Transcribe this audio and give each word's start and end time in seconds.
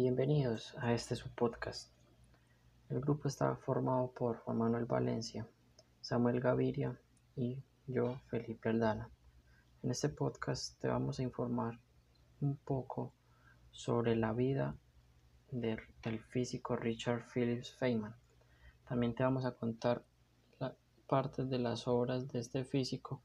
Bienvenidos 0.00 0.76
a 0.78 0.94
este 0.94 1.16
su 1.16 1.28
podcast. 1.30 1.90
El 2.88 3.00
grupo 3.00 3.26
está 3.26 3.56
formado 3.56 4.12
por 4.12 4.38
Juan 4.38 4.58
Manuel 4.58 4.84
Valencia, 4.84 5.44
Samuel 6.00 6.38
Gaviria 6.38 6.96
y 7.34 7.60
yo, 7.88 8.14
Felipe 8.28 8.68
Aldana. 8.68 9.10
En 9.82 9.90
este 9.90 10.08
podcast 10.08 10.80
te 10.80 10.86
vamos 10.86 11.18
a 11.18 11.24
informar 11.24 11.80
un 12.40 12.56
poco 12.58 13.12
sobre 13.72 14.14
la 14.14 14.32
vida 14.32 14.76
del 15.50 15.80
físico 16.28 16.76
Richard 16.76 17.26
Phillips 17.34 17.74
Feynman. 17.74 18.14
También 18.88 19.16
te 19.16 19.24
vamos 19.24 19.44
a 19.46 19.56
contar 19.56 20.04
la, 20.60 20.76
partes 21.08 21.50
de 21.50 21.58
las 21.58 21.88
obras 21.88 22.28
de 22.28 22.38
este 22.38 22.64
físico 22.64 23.20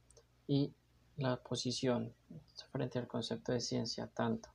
y 0.48 0.74
la 1.18 1.38
posición 1.38 2.16
frente 2.72 2.98
al 2.98 3.08
concepto 3.08 3.52
de 3.52 3.60
ciencia 3.60 4.08
tanto 4.08 4.50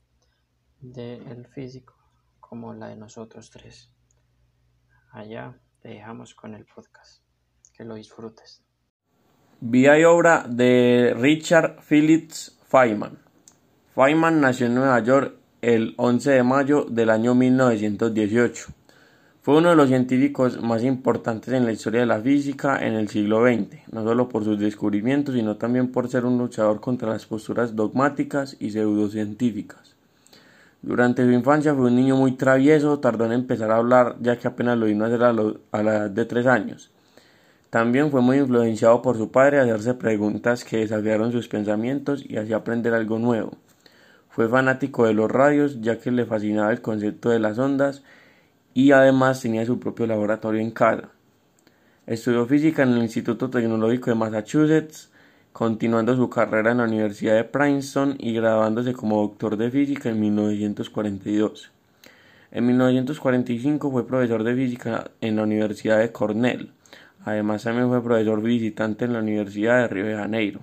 del 0.80 1.46
físico 1.46 1.97
como 2.48 2.72
la 2.72 2.88
de 2.88 2.96
nosotros 2.96 3.50
tres. 3.50 3.90
Allá 5.12 5.54
te 5.80 5.90
dejamos 5.90 6.34
con 6.34 6.54
el 6.54 6.64
podcast. 6.64 7.22
Que 7.76 7.84
lo 7.84 7.94
disfrutes. 7.94 8.62
Vida 9.60 9.98
y 9.98 10.04
obra 10.04 10.46
de 10.48 11.14
Richard 11.16 11.80
Phillips 11.88 12.58
Feynman. 12.64 13.18
Feynman 13.94 14.40
nació 14.40 14.66
en 14.66 14.74
Nueva 14.74 15.00
York 15.00 15.34
el 15.60 15.94
11 15.96 16.30
de 16.30 16.42
mayo 16.42 16.84
del 16.88 17.10
año 17.10 17.34
1918. 17.34 18.66
Fue 19.42 19.56
uno 19.56 19.70
de 19.70 19.76
los 19.76 19.88
científicos 19.88 20.60
más 20.60 20.82
importantes 20.84 21.52
en 21.54 21.64
la 21.64 21.72
historia 21.72 22.00
de 22.00 22.06
la 22.06 22.20
física 22.20 22.84
en 22.84 22.94
el 22.94 23.08
siglo 23.08 23.42
XX, 23.46 23.92
no 23.92 24.04
solo 24.04 24.28
por 24.28 24.44
sus 24.44 24.58
descubrimientos, 24.58 25.34
sino 25.34 25.56
también 25.56 25.92
por 25.92 26.08
ser 26.08 26.24
un 26.24 26.38
luchador 26.38 26.80
contra 26.80 27.10
las 27.10 27.26
posturas 27.26 27.74
dogmáticas 27.76 28.56
y 28.58 28.70
pseudocientíficas. 28.70 29.97
Durante 30.80 31.24
su 31.24 31.32
infancia 31.32 31.74
fue 31.74 31.86
un 31.86 31.96
niño 31.96 32.16
muy 32.16 32.32
travieso, 32.32 33.00
tardó 33.00 33.24
en 33.24 33.32
empezar 33.32 33.70
a 33.70 33.76
hablar 33.76 34.16
ya 34.20 34.38
que 34.38 34.46
apenas 34.46 34.78
lo 34.78 34.86
vino 34.86 35.04
a 35.04 35.08
hacer 35.08 35.22
a, 35.24 35.32
la 35.32 35.96
edad 35.96 36.10
de 36.10 36.24
tres 36.24 36.46
años. 36.46 36.90
También 37.70 38.10
fue 38.10 38.22
muy 38.22 38.38
influenciado 38.38 39.02
por 39.02 39.16
su 39.16 39.30
padre 39.30 39.58
a 39.58 39.62
hacerse 39.62 39.94
preguntas 39.94 40.64
que 40.64 40.78
desafiaron 40.78 41.32
sus 41.32 41.48
pensamientos 41.48 42.24
y 42.26 42.36
hacía 42.36 42.56
aprender 42.56 42.94
algo 42.94 43.18
nuevo. 43.18 43.52
Fue 44.30 44.48
fanático 44.48 45.04
de 45.06 45.14
los 45.14 45.30
radios 45.30 45.80
ya 45.80 45.98
que 45.98 46.10
le 46.12 46.24
fascinaba 46.24 46.70
el 46.70 46.80
concepto 46.80 47.30
de 47.30 47.40
las 47.40 47.58
ondas 47.58 48.04
y 48.72 48.92
además 48.92 49.42
tenía 49.42 49.66
su 49.66 49.80
propio 49.80 50.06
laboratorio 50.06 50.60
en 50.60 50.70
casa. 50.70 51.08
Estudió 52.06 52.46
física 52.46 52.84
en 52.84 52.90
el 52.90 53.02
Instituto 53.02 53.50
Tecnológico 53.50 54.10
de 54.10 54.16
Massachusetts, 54.16 55.10
continuando 55.58 56.14
su 56.14 56.30
carrera 56.30 56.70
en 56.70 56.78
la 56.78 56.84
Universidad 56.84 57.34
de 57.34 57.42
Princeton 57.42 58.14
y 58.20 58.32
graduándose 58.32 58.92
como 58.92 59.22
doctor 59.22 59.56
de 59.56 59.72
física 59.72 60.08
en 60.08 60.20
1942. 60.20 61.72
En 62.52 62.64
1945 62.64 63.90
fue 63.90 64.06
profesor 64.06 64.44
de 64.44 64.54
física 64.54 65.10
en 65.20 65.34
la 65.34 65.42
Universidad 65.42 65.98
de 65.98 66.12
Cornell. 66.12 66.70
Además 67.24 67.64
también 67.64 67.88
fue 67.88 68.00
profesor 68.04 68.40
visitante 68.40 69.06
en 69.06 69.14
la 69.14 69.18
Universidad 69.18 69.78
de 69.78 69.88
Río 69.88 70.06
de 70.06 70.14
Janeiro. 70.14 70.60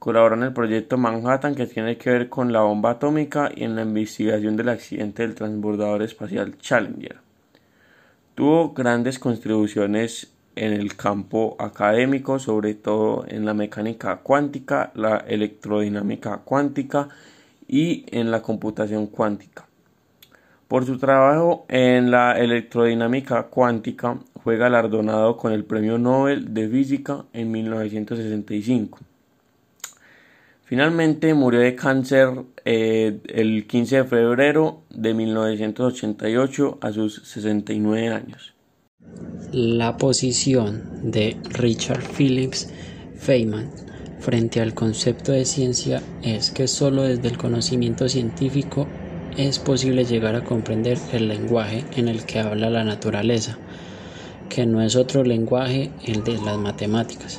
Colaboró 0.00 0.34
en 0.34 0.42
el 0.42 0.52
proyecto 0.52 0.98
Manhattan 0.98 1.54
que 1.54 1.68
tiene 1.68 1.96
que 1.96 2.10
ver 2.10 2.28
con 2.28 2.52
la 2.52 2.62
bomba 2.62 2.90
atómica 2.90 3.52
y 3.54 3.62
en 3.62 3.76
la 3.76 3.82
investigación 3.82 4.56
del 4.56 4.70
accidente 4.70 5.22
del 5.22 5.36
transbordador 5.36 6.02
espacial 6.02 6.58
Challenger. 6.58 7.18
Tuvo 8.34 8.72
grandes 8.72 9.20
contribuciones 9.20 10.32
en 10.56 10.72
el 10.72 10.96
campo 10.96 11.56
académico, 11.58 12.38
sobre 12.38 12.74
todo 12.74 13.24
en 13.28 13.44
la 13.44 13.54
mecánica 13.54 14.18
cuántica, 14.18 14.92
la 14.94 15.18
electrodinámica 15.18 16.38
cuántica 16.38 17.08
y 17.68 18.04
en 18.10 18.30
la 18.30 18.42
computación 18.42 19.06
cuántica. 19.06 19.66
Por 20.68 20.86
su 20.86 20.98
trabajo 20.98 21.66
en 21.68 22.10
la 22.10 22.38
electrodinámica 22.38 23.44
cuántica 23.44 24.18
fue 24.42 24.56
galardonado 24.56 25.36
con 25.36 25.52
el 25.52 25.64
Premio 25.64 25.98
Nobel 25.98 26.54
de 26.54 26.68
Física 26.68 27.24
en 27.32 27.50
1965. 27.50 28.98
Finalmente 30.64 31.34
murió 31.34 31.60
de 31.60 31.74
cáncer 31.74 32.30
eh, 32.64 33.20
el 33.26 33.66
15 33.66 33.96
de 33.96 34.04
febrero 34.04 34.80
de 34.88 35.12
1988 35.12 36.78
a 36.80 36.92
sus 36.92 37.22
69 37.24 38.08
años. 38.08 38.54
La 39.52 39.98
posición 39.98 40.82
de 41.02 41.36
Richard 41.50 42.02
Phillips 42.16 42.70
Feynman 43.18 43.70
frente 44.18 44.62
al 44.62 44.72
concepto 44.72 45.32
de 45.32 45.44
ciencia 45.44 46.02
es 46.22 46.50
que 46.50 46.66
solo 46.66 47.02
desde 47.02 47.28
el 47.28 47.36
conocimiento 47.36 48.08
científico 48.08 48.86
es 49.36 49.58
posible 49.58 50.06
llegar 50.06 50.36
a 50.36 50.44
comprender 50.44 50.96
el 51.12 51.28
lenguaje 51.28 51.84
en 51.96 52.08
el 52.08 52.24
que 52.24 52.38
habla 52.38 52.70
la 52.70 52.82
naturaleza, 52.82 53.58
que 54.48 54.64
no 54.64 54.80
es 54.80 54.96
otro 54.96 55.22
lenguaje 55.22 55.90
el 56.06 56.24
de 56.24 56.38
las 56.38 56.56
matemáticas. 56.56 57.38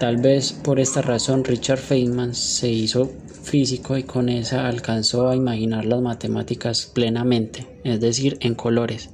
Tal 0.00 0.16
vez 0.16 0.54
por 0.54 0.80
esta 0.80 1.02
razón 1.02 1.44
Richard 1.44 1.80
Feynman 1.80 2.34
se 2.34 2.70
hizo 2.70 3.10
físico 3.42 3.98
y 3.98 4.04
con 4.04 4.30
esa 4.30 4.68
alcanzó 4.68 5.28
a 5.28 5.36
imaginar 5.36 5.84
las 5.84 6.00
matemáticas 6.00 6.86
plenamente, 6.86 7.66
es 7.84 8.00
decir, 8.00 8.38
en 8.40 8.54
colores. 8.54 9.10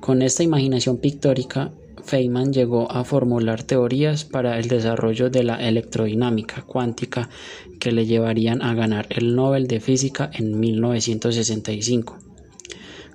Con 0.00 0.22
esta 0.22 0.42
imaginación 0.42 0.96
pictórica, 0.96 1.72
Feynman 2.02 2.52
llegó 2.52 2.90
a 2.90 3.04
formular 3.04 3.62
teorías 3.62 4.24
para 4.24 4.58
el 4.58 4.66
desarrollo 4.66 5.28
de 5.28 5.44
la 5.44 5.56
electrodinámica 5.56 6.62
cuántica 6.62 7.28
que 7.78 7.92
le 7.92 8.06
llevarían 8.06 8.62
a 8.62 8.74
ganar 8.74 9.06
el 9.10 9.36
Nobel 9.36 9.66
de 9.66 9.80
Física 9.80 10.30
en 10.32 10.58
1965. 10.58 12.18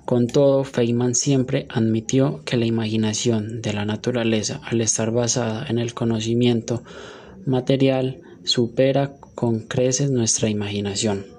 Con 0.04 0.28
todo, 0.28 0.62
Feynman 0.62 1.16
siempre 1.16 1.66
admitió 1.68 2.42
que 2.44 2.56
la 2.56 2.66
imaginación 2.66 3.60
de 3.60 3.72
la 3.72 3.84
naturaleza, 3.84 4.60
al 4.64 4.80
estar 4.80 5.10
basada 5.10 5.66
en 5.68 5.78
el 5.78 5.94
conocimiento 5.94 6.84
material, 7.44 8.20
supera 8.44 9.16
con 9.34 9.60
creces 9.60 10.12
nuestra 10.12 10.48
imaginación. 10.48 11.35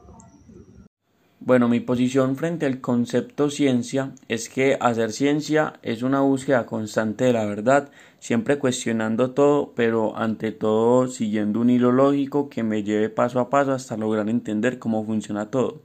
Bueno, 1.40 1.70
mi 1.70 1.80
posición 1.80 2.36
frente 2.36 2.66
al 2.66 2.82
concepto 2.82 3.52
ciencia 3.52 4.12
es 4.28 4.50
que 4.50 4.76
hacer 4.82 5.12
ciencia 5.12 5.76
es 5.84 6.02
una 6.02 6.22
búsqueda 6.22 6.66
constante 6.66 7.26
de 7.26 7.34
la 7.34 7.46
verdad, 7.46 7.90
siempre 8.20 8.58
cuestionando 8.58 9.32
todo, 9.32 9.72
pero 9.76 10.18
ante 10.18 10.52
todo 10.52 11.08
siguiendo 11.08 11.62
un 11.62 11.70
hilo 11.70 11.92
lógico 11.92 12.50
que 12.50 12.64
me 12.64 12.82
lleve 12.84 13.10
paso 13.10 13.40
a 13.40 13.52
paso 13.52 13.72
hasta 13.72 13.96
lograr 13.96 14.28
entender 14.30 14.80
cómo 14.80 15.06
funciona 15.06 15.52
todo. 15.52 15.84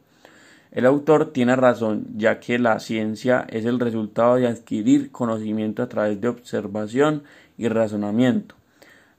El 0.72 0.86
autor 0.86 1.32
tiene 1.32 1.54
razón, 1.54 2.06
ya 2.16 2.41
que 2.41 2.58
la 2.58 2.80
ciencia 2.80 3.46
es 3.50 3.66
el 3.66 3.78
resultado 3.78 4.36
de 4.36 4.46
adquirir 4.48 5.12
conocimiento 5.12 5.82
a 5.82 5.88
través 5.88 6.18
de 6.20 6.28
observación 6.28 7.24
y 7.58 7.68
razonamiento. 7.68 8.54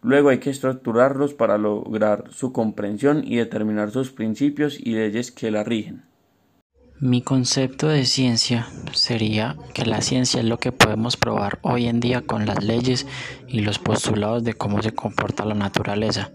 Luego 0.02 0.30
hay 0.30 0.40
que 0.40 0.50
estructurarlos 0.50 1.36
para 1.36 1.60
lograr 1.60 2.26
su 2.32 2.52
comprensión 2.52 3.24
y 3.24 3.38
determinar 3.38 3.92
sus 3.92 4.12
principios 4.12 4.80
y 4.80 4.96
leyes 4.96 5.32
que 5.32 5.52
la 5.52 5.64
rigen. 5.64 6.13
Mi 7.04 7.22
concepto 7.22 7.90
de 7.90 8.06
ciencia 8.06 8.70
sería 8.94 9.58
que 9.74 9.86
la 9.86 10.02
ciencia 10.02 10.40
es 10.40 10.46
lo 10.46 10.58
que 10.58 10.72
podemos 10.72 11.18
probar 11.18 11.60
hoy 11.62 11.88
en 11.88 12.00
día 12.00 12.22
con 12.22 12.46
las 12.46 12.64
leyes 12.64 13.06
y 13.46 13.60
los 13.60 13.78
postulados 13.78 14.46
de 14.46 14.54
cómo 14.54 14.82
se 14.82 14.94
comporta 14.94 15.44
la 15.44 15.54
naturaleza. 15.54 16.32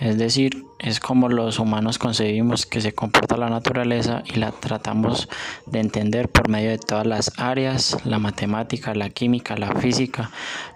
Es 0.00 0.16
decir, 0.16 0.64
es 0.78 1.00
como 1.00 1.28
los 1.28 1.58
humanos 1.58 1.98
concebimos 1.98 2.64
que 2.64 2.80
se 2.80 2.94
comporta 2.94 3.36
la 3.36 3.50
naturaleza 3.50 4.22
y 4.24 4.38
la 4.38 4.52
tratamos 4.52 5.28
de 5.66 5.80
entender 5.80 6.30
por 6.30 6.48
medio 6.48 6.70
de 6.70 6.78
todas 6.78 7.06
las 7.06 7.32
áreas, 7.38 7.98
la 8.06 8.18
matemática, 8.18 8.94
la 8.94 9.10
química, 9.10 9.58
la 9.58 9.74
física, 9.74 10.30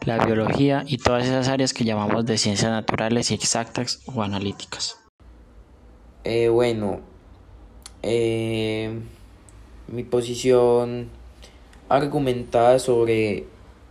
la 0.04 0.22
biología 0.22 0.84
y 0.86 0.98
todas 0.98 1.24
esas 1.24 1.48
áreas 1.48 1.72
que 1.72 1.86
llamamos 1.86 2.26
de 2.26 2.36
ciencias 2.36 2.70
naturales 2.70 3.30
y 3.30 3.34
exactas 3.34 4.02
o 4.04 4.22
analíticas. 4.22 4.98
Eh, 6.24 6.50
bueno, 6.50 7.13
eh, 8.06 8.90
mi 9.88 10.02
posición 10.04 11.08
argumentada 11.88 12.78
sobre 12.78 13.44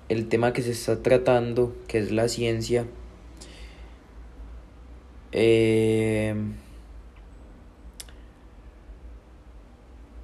el 0.08 0.30
tema 0.30 0.54
que 0.54 0.62
se 0.62 0.70
está 0.70 1.02
tratando, 1.02 1.76
que 1.88 1.98
es 1.98 2.12
la 2.12 2.28
ciencia, 2.28 2.86
eh, 5.32 6.36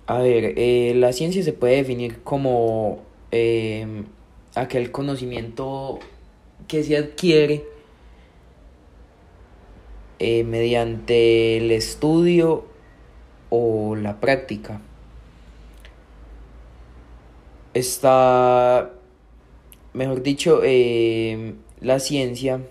a 0.06 0.20
ver, 0.20 0.54
eh, 0.58 0.94
la 0.96 1.12
ciencia 1.12 1.42
se 1.42 1.54
puede 1.54 1.78
definir 1.78 2.22
como 2.22 3.02
aquel 4.54 4.92
conocimiento 4.92 5.98
que 6.68 6.84
se 6.84 6.96
adquiere 6.96 7.64
mediante 10.20 11.58
el 11.58 11.72
estudio 11.72 12.66
o 13.50 13.96
la 13.96 14.20
práctica. 14.20 14.82
Está, 17.74 18.92
mejor 19.94 20.24
dicho, 20.24 20.62
la 21.82 22.00
ciencia 22.00 22.62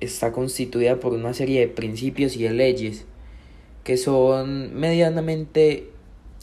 está 0.00 0.32
constituida 0.32 0.96
por 1.00 1.12
una 1.12 1.34
serie 1.34 1.60
de 1.60 1.68
principios 1.68 2.36
y 2.36 2.42
de 2.42 2.50
leyes 2.50 3.06
que 3.84 3.96
son 3.96 4.74
medianamente 4.74 5.90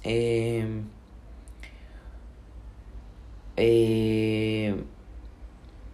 eh, 0.04 0.66
eh, 3.57 4.75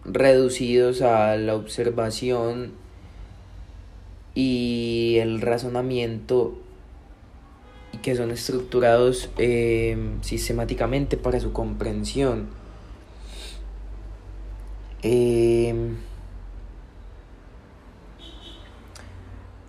reducidos 0.04 1.02
a 1.02 1.36
la 1.36 1.54
observación 1.54 2.72
y 4.34 5.16
el 5.20 5.40
razonamiento 5.40 6.58
y 7.92 7.98
que 7.98 8.14
son 8.14 8.30
estructurados 8.30 9.30
eh, 9.38 9.96
sistemáticamente 10.22 11.16
para 11.16 11.40
su 11.40 11.52
comprensión. 11.52 12.48
Eh, 15.02 15.74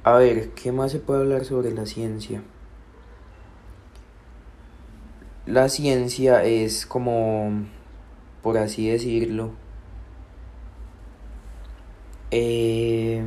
a 0.04 0.14
ver, 0.14 0.50
¿qué 0.52 0.72
más 0.72 0.92
se 0.92 1.00
puede 1.00 1.22
hablar 1.22 1.46
sobre 1.46 1.72
la 1.72 1.86
ciencia? 1.86 2.42
La 5.46 5.70
ciencia 5.70 6.44
es 6.44 6.86
como, 6.86 7.66
por 8.44 8.58
así 8.58 8.88
decirlo, 8.90 9.52
eh, 12.32 13.24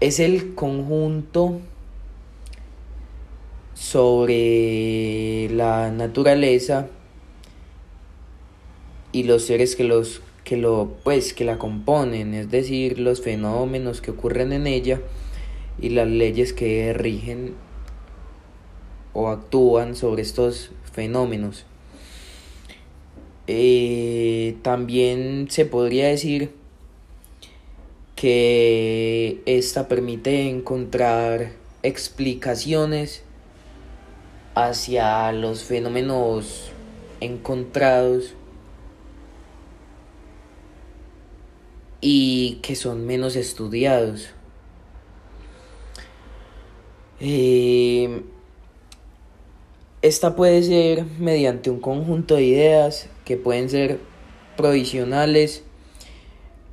es 0.00 0.20
el 0.20 0.54
conjunto 0.54 1.60
sobre 3.74 5.48
la 5.50 5.90
naturaleza 5.90 6.88
y 9.12 9.24
los 9.24 9.44
seres 9.44 9.76
que 9.76 9.84
los 9.84 10.22
que 10.44 10.56
lo 10.56 10.96
pues 11.02 11.32
que 11.32 11.44
la 11.44 11.58
componen, 11.58 12.34
es 12.34 12.50
decir, 12.50 12.98
los 12.98 13.22
fenómenos 13.22 14.00
que 14.00 14.10
ocurren 14.10 14.52
en 14.52 14.66
ella 14.66 15.00
y 15.80 15.88
las 15.88 16.06
leyes 16.06 16.52
que 16.52 16.92
rigen 16.92 17.54
o 19.14 19.28
actúan 19.28 19.96
sobre 19.96 20.22
estos 20.22 20.70
fenómenos. 20.92 21.64
Eh, 23.46 24.56
también 24.62 25.46
se 25.50 25.64
podría 25.64 26.08
decir 26.08 26.50
que 28.16 29.42
esta 29.46 29.88
permite 29.88 30.48
encontrar 30.48 31.52
explicaciones 31.82 33.22
hacia 34.54 35.32
los 35.32 35.64
fenómenos 35.64 36.70
encontrados 37.20 38.34
y 42.00 42.58
que 42.62 42.76
son 42.76 43.06
menos 43.06 43.34
estudiados. 43.34 44.30
Eh, 47.20 48.22
esta 50.02 50.36
puede 50.36 50.62
ser 50.62 51.04
mediante 51.18 51.70
un 51.70 51.80
conjunto 51.80 52.34
de 52.34 52.44
ideas 52.44 53.08
que 53.24 53.38
pueden 53.38 53.70
ser 53.70 54.00
provisionales 54.56 55.64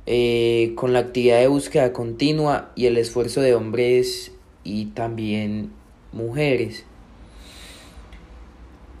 eh, 0.04 0.72
con 0.74 0.92
la 0.92 0.98
actividad 0.98 1.40
de 1.40 1.46
búsqueda 1.46 1.92
continua 1.92 2.72
y 2.76 2.86
el 2.86 2.98
esfuerzo 2.98 3.40
de 3.40 3.54
hombres 3.54 4.32
y 4.64 4.86
también 4.86 5.72
mujeres. 6.12 6.84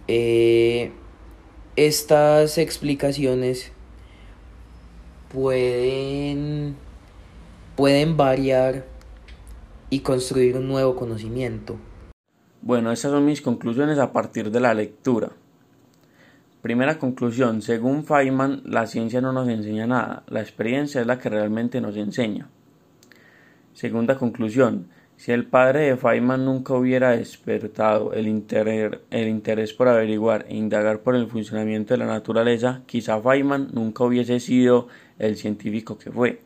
Eh, 0.08 0.92
estas 1.76 2.58
explicaciones 2.58 3.72
pueden, 5.32 6.76
pueden 7.76 8.16
variar 8.16 8.84
y 9.90 10.00
construir 10.00 10.56
un 10.56 10.68
nuevo 10.68 10.96
conocimiento. 10.96 11.76
Bueno, 12.60 12.92
esas 12.92 13.10
son 13.10 13.24
mis 13.24 13.42
conclusiones 13.42 13.98
a 13.98 14.12
partir 14.12 14.50
de 14.50 14.60
la 14.60 14.74
lectura. 14.74 15.30
Primera 16.62 16.98
conclusión, 16.98 17.60
según 17.60 18.04
Feynman, 18.04 18.62
la 18.64 18.86
ciencia 18.86 19.20
no 19.20 19.32
nos 19.32 19.48
enseña 19.48 19.86
nada, 19.86 20.22
la 20.28 20.40
experiencia 20.40 21.00
es 21.00 21.06
la 21.06 21.18
que 21.18 21.28
realmente 21.28 21.80
nos 21.80 21.96
enseña. 21.96 22.48
Segunda 23.74 24.16
conclusión, 24.16 24.86
si 25.22 25.30
el 25.30 25.46
padre 25.46 25.82
de 25.82 25.96
Feynman 25.96 26.44
nunca 26.44 26.74
hubiera 26.74 27.12
despertado 27.12 28.12
el, 28.12 28.26
interés 28.26 29.72
por 29.72 29.86
averiguar 29.86 30.46
e 30.48 30.56
indagar 30.56 30.98
por 30.98 31.14
el 31.14 31.28
funcionamiento 31.28 31.94
de 31.94 31.98
la 31.98 32.06
naturaleza, 32.06 32.82
quizá 32.86 33.20
Feynman 33.20 33.68
nunca 33.72 34.02
hubiese 34.02 34.40
sido 34.40 34.88
el 35.20 35.36
científico 35.36 35.96
que 35.96 36.10
fue, 36.10 36.40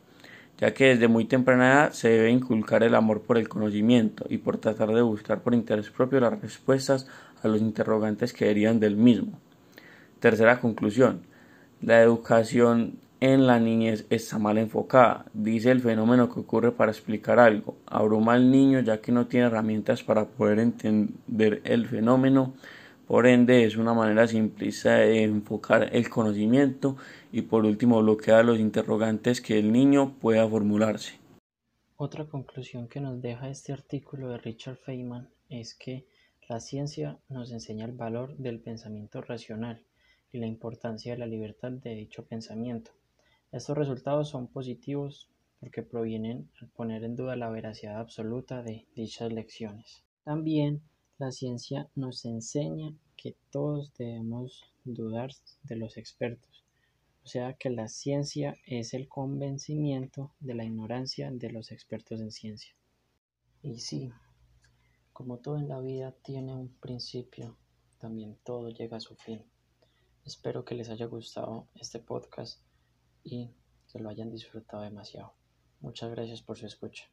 ya 0.59 0.75
que 0.75 0.89
desde 0.89 1.07
muy 1.07 1.25
temprana 1.25 1.71
edad 1.71 1.91
se 1.91 2.09
debe 2.09 2.29
inculcar 2.29 2.83
el 2.83 2.93
amor 2.93 3.23
por 3.23 3.39
el 3.39 3.49
conocimiento 3.49 4.27
y 4.29 4.37
por 4.37 4.59
tratar 4.59 4.93
de 4.93 5.01
buscar 5.01 5.41
por 5.41 5.55
interés 5.55 5.89
propio 5.89 6.19
las 6.19 6.39
respuestas 6.39 7.07
a 7.41 7.47
los 7.47 7.61
interrogantes 7.61 8.31
que 8.31 8.45
derivan 8.45 8.79
del 8.79 8.95
mismo. 8.95 9.39
Tercera 10.19 10.59
conclusión. 10.59 11.21
La 11.81 11.99
educación 12.03 12.99
en 13.19 13.47
la 13.47 13.59
niñez 13.59 14.05
está 14.09 14.37
mal 14.37 14.57
enfocada. 14.57 15.25
Dice 15.33 15.71
el 15.71 15.81
fenómeno 15.81 16.31
que 16.31 16.39
ocurre 16.39 16.71
para 16.71 16.91
explicar 16.91 17.39
algo. 17.39 17.77
Abruma 17.87 18.33
al 18.33 18.51
niño 18.51 18.79
ya 18.81 19.01
que 19.01 19.11
no 19.11 19.27
tiene 19.27 19.47
herramientas 19.47 20.03
para 20.03 20.25
poder 20.25 20.59
entender 20.59 21.61
el 21.63 21.87
fenómeno. 21.87 22.53
Por 23.07 23.25
ende, 23.25 23.63
es 23.63 23.77
una 23.77 23.93
manera 23.93 24.27
simplista 24.27 24.97
de 24.97 25.23
enfocar 25.23 25.89
el 25.95 26.09
conocimiento 26.09 26.97
y 27.31 27.41
por 27.41 27.65
último 27.65 28.01
bloquea 28.01 28.43
los 28.43 28.59
interrogantes 28.59 29.41
que 29.41 29.57
el 29.57 29.71
niño 29.71 30.15
pueda 30.19 30.47
formularse. 30.47 31.13
Otra 31.95 32.25
conclusión 32.25 32.87
que 32.87 32.99
nos 32.99 33.21
deja 33.21 33.49
este 33.49 33.73
artículo 33.73 34.29
de 34.29 34.37
Richard 34.37 34.75
Feynman 34.75 35.29
es 35.49 35.73
que 35.73 36.05
la 36.47 36.59
ciencia 36.59 37.17
nos 37.29 37.51
enseña 37.51 37.85
el 37.85 37.93
valor 37.93 38.37
del 38.37 38.59
pensamiento 38.59 39.21
racional 39.21 39.81
y 40.31 40.37
la 40.37 40.45
importancia 40.45 41.13
de 41.13 41.19
la 41.19 41.25
libertad 41.25 41.71
de 41.71 41.95
dicho 41.95 42.25
pensamiento. 42.25 42.91
Estos 43.51 43.77
resultados 43.77 44.29
son 44.29 44.47
positivos 44.47 45.29
porque 45.59 45.81
provienen 45.81 46.49
al 46.59 46.67
poner 46.67 47.03
en 47.05 47.15
duda 47.15 47.37
la 47.37 47.49
veracidad 47.49 47.99
absoluta 47.99 48.61
de 48.61 48.85
dichas 48.93 49.31
lecciones. 49.31 50.03
También 50.23 50.81
la 51.17 51.31
ciencia 51.31 51.89
nos 51.95 52.25
enseña 52.25 52.93
que 53.15 53.35
todos 53.49 53.93
debemos 53.97 54.71
dudar 54.83 55.31
de 55.63 55.77
los 55.77 55.97
expertos, 55.97 56.65
o 57.23 57.27
sea 57.27 57.53
que 57.53 57.69
la 57.69 57.87
ciencia 57.87 58.57
es 58.65 58.93
el 58.93 59.07
convencimiento 59.07 60.31
de 60.41 60.53
la 60.53 60.65
ignorancia 60.65 61.31
de 61.31 61.49
los 61.49 61.71
expertos 61.71 62.19
en 62.19 62.31
ciencia. 62.31 62.73
Y 63.63 63.79
sí, 63.79 64.11
como 65.13 65.37
todo 65.37 65.57
en 65.57 65.69
la 65.69 65.79
vida 65.79 66.11
tiene 66.21 66.53
un 66.53 66.67
principio, 66.67 67.57
también 67.97 68.37
todo 68.43 68.69
llega 68.69 68.97
a 68.97 69.01
su 69.01 69.15
fin. 69.15 69.41
Espero 70.25 70.65
que 70.65 70.75
les 70.75 70.89
haya 70.89 71.05
gustado 71.05 71.67
este 71.75 71.99
podcast 71.99 72.61
y 73.29 73.51
que 73.91 73.99
lo 73.99 74.09
hayan 74.09 74.31
disfrutado 74.31 74.83
demasiado. 74.83 75.33
Muchas 75.81 76.09
gracias 76.11 76.41
por 76.41 76.57
su 76.57 76.65
escucha. 76.65 77.09